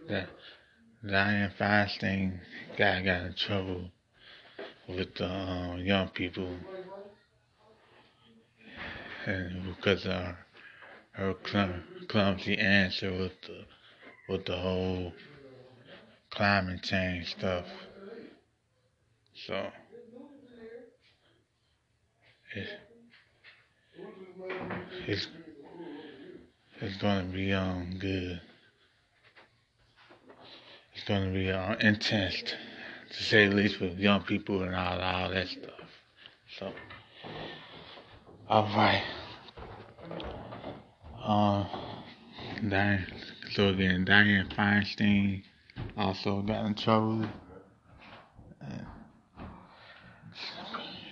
[0.08, 0.28] That
[1.04, 2.40] Dianne Feinstein
[2.78, 3.90] guy got in trouble
[4.88, 6.75] with the um, young people and
[9.26, 10.34] because of
[11.12, 13.64] her clum- clumsy answer with the
[14.28, 15.12] with the whole
[16.30, 17.66] climate change stuff.
[19.34, 19.68] So
[22.54, 22.68] it,
[25.06, 25.28] it's
[26.80, 28.40] it's gonna be um good.
[30.94, 32.42] It's gonna be uh, intense,
[33.10, 35.90] to say the least, with young people and all all that stuff.
[36.58, 36.72] So.
[38.48, 39.02] All right.
[41.26, 41.64] Uh,
[43.52, 45.42] so then Dianne Feinstein
[45.96, 47.26] also got in trouble.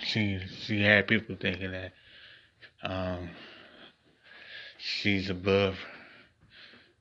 [0.04, 1.92] She she had people thinking that
[2.84, 3.28] um,
[4.78, 5.74] she's above.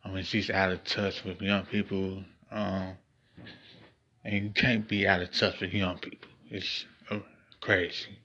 [0.03, 2.23] I mean, she's out of touch with young people.
[2.51, 2.97] Um,
[4.25, 6.29] and you can't be out of touch with young people.
[6.49, 6.85] It's
[7.61, 8.17] crazy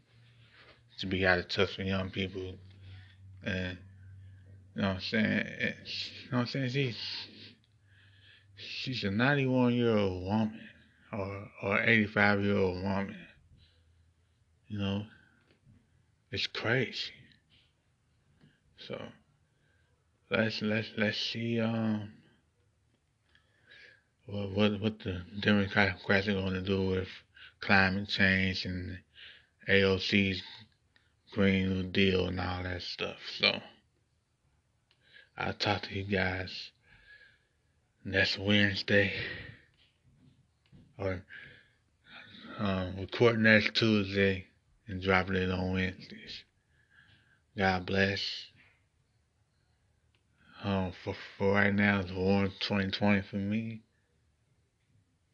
[1.00, 2.54] to be out of touch with young people.
[3.44, 3.76] And
[4.82, 5.44] know what I'm saying?
[5.58, 6.70] It's, you know what I'm saying?
[6.70, 6.98] She's
[8.56, 10.60] she's a 91 year old woman
[11.12, 13.16] or or 85 year old woman.
[14.68, 15.02] You know,
[16.30, 17.12] it's crazy.
[18.86, 19.00] So
[20.30, 22.12] let's let's let's see um
[24.26, 27.08] what what what the Democrats are going to do with
[27.60, 28.98] climate change and
[29.68, 30.42] AOC's
[31.32, 33.16] Green New Deal and all that stuff.
[33.38, 33.60] So
[35.40, 36.72] I'll talk to you guys
[38.04, 39.12] next Wednesday
[40.98, 41.22] or
[42.58, 44.46] um, record next Tuesday
[44.88, 46.42] and dropping it on Wednesdays.
[47.56, 48.20] God bless.
[50.64, 53.82] Um, for, for right now, it's War 2020 for me.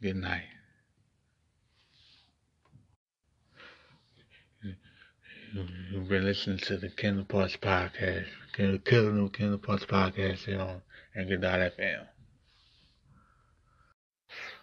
[0.02, 0.42] Good night.
[5.54, 10.82] You've been listening to the Kendall Parks Podcast, Kendall Killing Kendall Parks Podcast here on
[11.14, 12.08] Anchor.fm.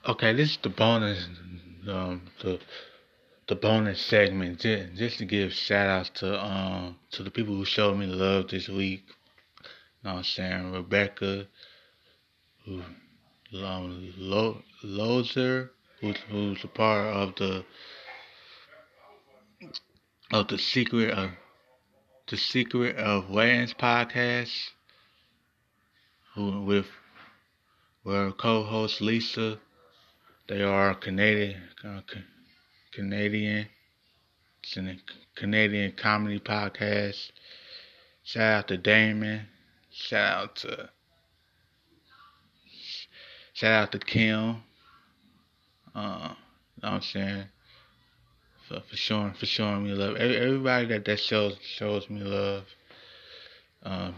[0.09, 1.29] Okay, this is the bonus,
[1.87, 2.59] um, the
[3.47, 7.63] the bonus segment, just, just to give shout outs to um to the people who
[7.63, 9.05] showed me love this week.
[9.07, 9.63] You
[10.03, 10.73] know what I'm saying?
[10.73, 11.47] Rebecca,
[12.65, 12.81] who
[13.63, 15.69] um, Lo, Lozer,
[16.01, 17.63] who's who's a part of the
[20.31, 21.31] of the secret of
[22.27, 24.69] the secret of Wayans podcast,
[26.35, 26.87] who with
[28.03, 29.59] where co-host Lisa,
[30.47, 32.01] they are Canadian uh,
[32.91, 33.67] Canadian
[34.63, 34.95] it's a
[35.35, 37.31] Canadian comedy podcast.
[38.23, 39.47] Shout out to Damon.
[39.89, 40.89] Shout out to
[43.53, 44.63] shout out to Kim.
[45.95, 46.35] Uh, you know
[46.79, 47.45] what I'm saying?
[48.71, 50.15] For, for showing for showing me love.
[50.15, 52.63] Everybody that that shows shows me love.
[53.83, 54.15] Um,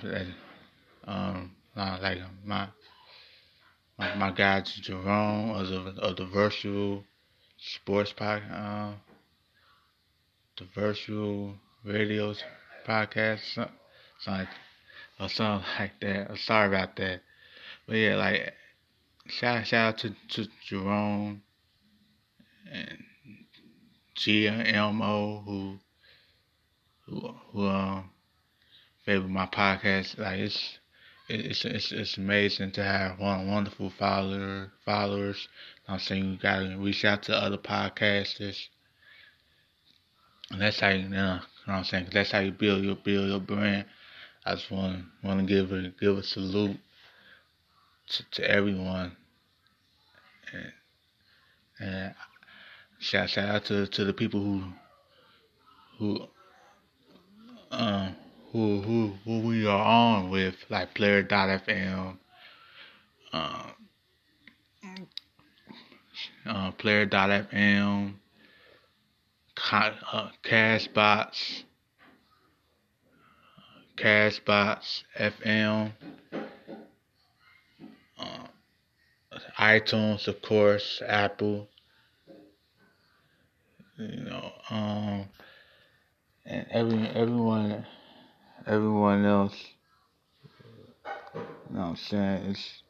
[1.05, 2.67] um, like my
[3.97, 7.03] my my guy Jerome of the of the virtual
[7.57, 8.51] sports podcast.
[8.51, 8.95] Um,
[10.57, 12.43] the virtual radios
[12.85, 13.73] podcast, something,
[14.27, 14.47] like,
[15.19, 16.29] or something like that.
[16.29, 17.21] I'm sorry about that,
[17.87, 18.53] but yeah, like
[19.25, 21.41] shout shout out to, to Jerome
[22.71, 23.03] and
[24.15, 25.79] GMO who
[27.05, 28.09] who who um
[29.05, 30.17] favor my podcast.
[30.17, 30.79] Like it's
[31.29, 35.47] it's it's it's amazing to have one wonderful follower followers.
[35.87, 38.67] I'm saying you gotta reach out to other podcasters.
[40.51, 42.09] And that's how you, you know, what I'm saying.
[42.11, 43.85] That's how you build your build your brand.
[44.45, 46.77] I just want want to give a give a salute
[48.09, 49.15] to, to everyone
[50.51, 50.71] and,
[51.79, 52.15] and
[53.03, 54.63] shout shout out to to the people who
[55.99, 56.27] who
[57.71, 58.15] um
[58.51, 62.17] who who who we are on with like player.fm
[63.33, 63.73] um
[66.45, 68.13] uh, player.fm
[69.71, 70.29] uh,
[73.97, 75.91] Castbox FM
[79.57, 81.67] iTunes, of course, Apple,
[83.97, 85.25] you know, um,
[86.45, 87.85] and every everyone,
[88.65, 89.55] everyone else.
[91.35, 92.51] You know what I'm saying?
[92.51, 92.83] It's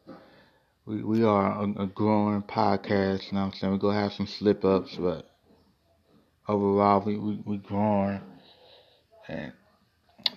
[0.85, 3.27] we we are a, a growing podcast.
[3.27, 3.73] You know what I'm saying?
[3.73, 5.29] We're gonna have some slip ups, but
[6.47, 8.21] overall we we we growing,
[9.27, 9.53] and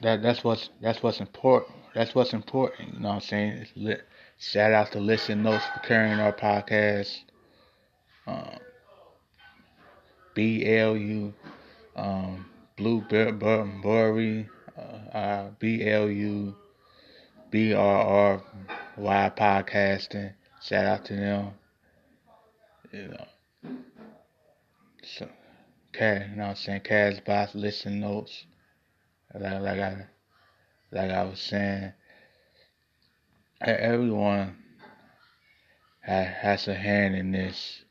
[0.02, 1.74] that that's what's that's what's important.
[1.94, 2.94] That's what's important.
[2.94, 3.52] You know what I'm saying?
[3.52, 4.02] It's lit
[4.38, 7.16] Shout out to Listen Notes for carrying our podcast.
[8.26, 8.58] Um,
[10.36, 11.32] BLU,
[11.96, 12.44] um,
[12.76, 16.54] Blubrry, uh, uh, BLU,
[17.50, 18.42] BRRY
[19.30, 20.34] podcasting.
[20.62, 21.52] Shout out to them.
[22.92, 23.26] You know,
[25.02, 25.28] so,
[25.88, 26.80] okay, you know what I'm saying?
[26.82, 28.44] Castbox, Listen Notes.
[29.34, 30.06] Like, like I,
[30.92, 31.92] like I was saying
[33.62, 34.56] everyone
[36.02, 37.85] has a hand in this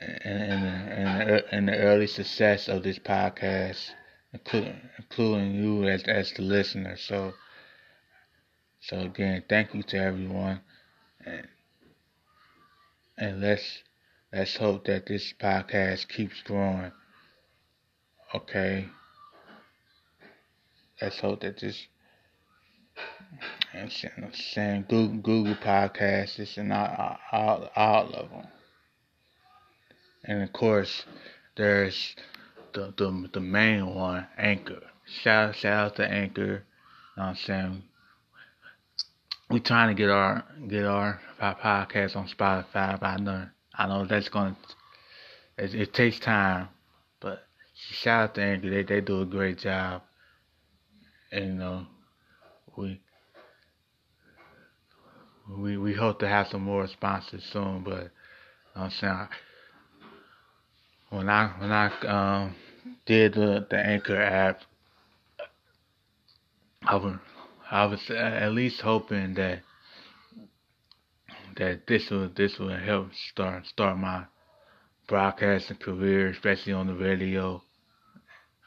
[0.00, 3.90] and in, the early success of this podcast,
[4.32, 6.96] including including you as as the listener.
[6.96, 7.34] So
[8.80, 10.60] so again, thank you to everyone,
[11.24, 11.48] and
[13.16, 13.82] and let's
[14.32, 16.92] let's hope that this podcast keeps growing.
[18.34, 18.88] Okay.
[21.00, 21.86] Let's hope that this
[23.72, 23.90] and
[24.32, 28.46] saying Google, Google Podcasts and all, all, all of them.
[30.24, 31.04] And of course,
[31.56, 32.16] there's
[32.72, 34.80] the, the, the main one, Anchor.
[35.22, 36.64] Shout, shout out to Anchor.
[37.16, 37.82] You know I'm saying?
[39.50, 44.06] We trying to get our get our, podcast on Spotify, but I know I know
[44.06, 44.56] that's gonna
[45.58, 46.68] it, it takes time,
[47.20, 47.44] but
[47.74, 48.70] shout out to Anchor.
[48.70, 50.02] They they do a great job,
[51.30, 51.86] and you know
[52.76, 53.00] we
[55.50, 57.82] we we hope to have some more sponsors soon.
[57.84, 58.10] But
[58.74, 59.28] I'm saying
[61.14, 62.54] when I when I um,
[63.06, 64.60] did the, the Anchor app,
[66.82, 67.18] I was
[67.70, 69.60] I was at least hoping that
[71.56, 74.24] that this would this would help start start my
[75.06, 77.62] broadcasting career, especially on the radio,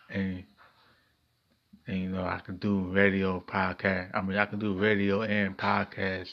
[0.10, 0.44] and
[1.86, 4.12] and you know I can do radio podcast.
[4.14, 6.30] I mean I can do radio and podcast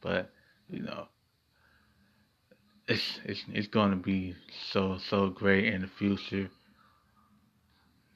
[0.00, 0.30] but
[0.68, 1.08] you know,
[2.88, 4.34] it's it's it's gonna be
[4.70, 6.48] so so great in the future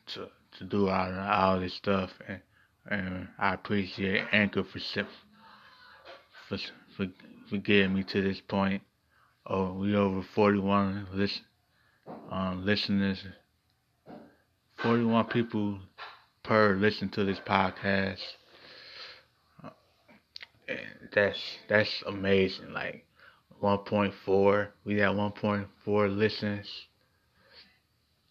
[0.07, 2.41] to to do all all this stuff, and
[2.91, 4.79] and I appreciate Anchor for
[6.49, 6.59] for
[6.97, 7.07] for
[7.49, 8.83] for getting me to this point.
[9.47, 11.43] Oh, we over 41 listen,
[12.31, 13.25] um, listeners,
[14.79, 15.81] 41 people
[16.43, 18.20] per listen to this podcast.
[20.68, 20.79] And
[21.12, 22.73] that's that's amazing.
[22.73, 23.05] Like
[23.63, 26.69] 1.4, we had 1.4 listens,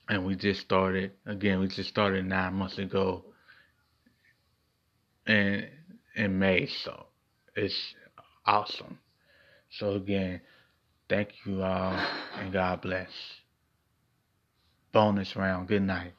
[0.10, 1.60] and we just started again.
[1.62, 3.24] We just started nine months ago,
[5.26, 5.68] in
[6.16, 6.68] in May.
[6.84, 7.06] So
[7.56, 7.96] it's
[8.46, 9.00] awesome.
[9.80, 10.42] So again,
[11.10, 11.94] thank you all,
[12.38, 13.10] and God bless.
[14.92, 15.70] Bonus round.
[15.70, 16.14] Good night.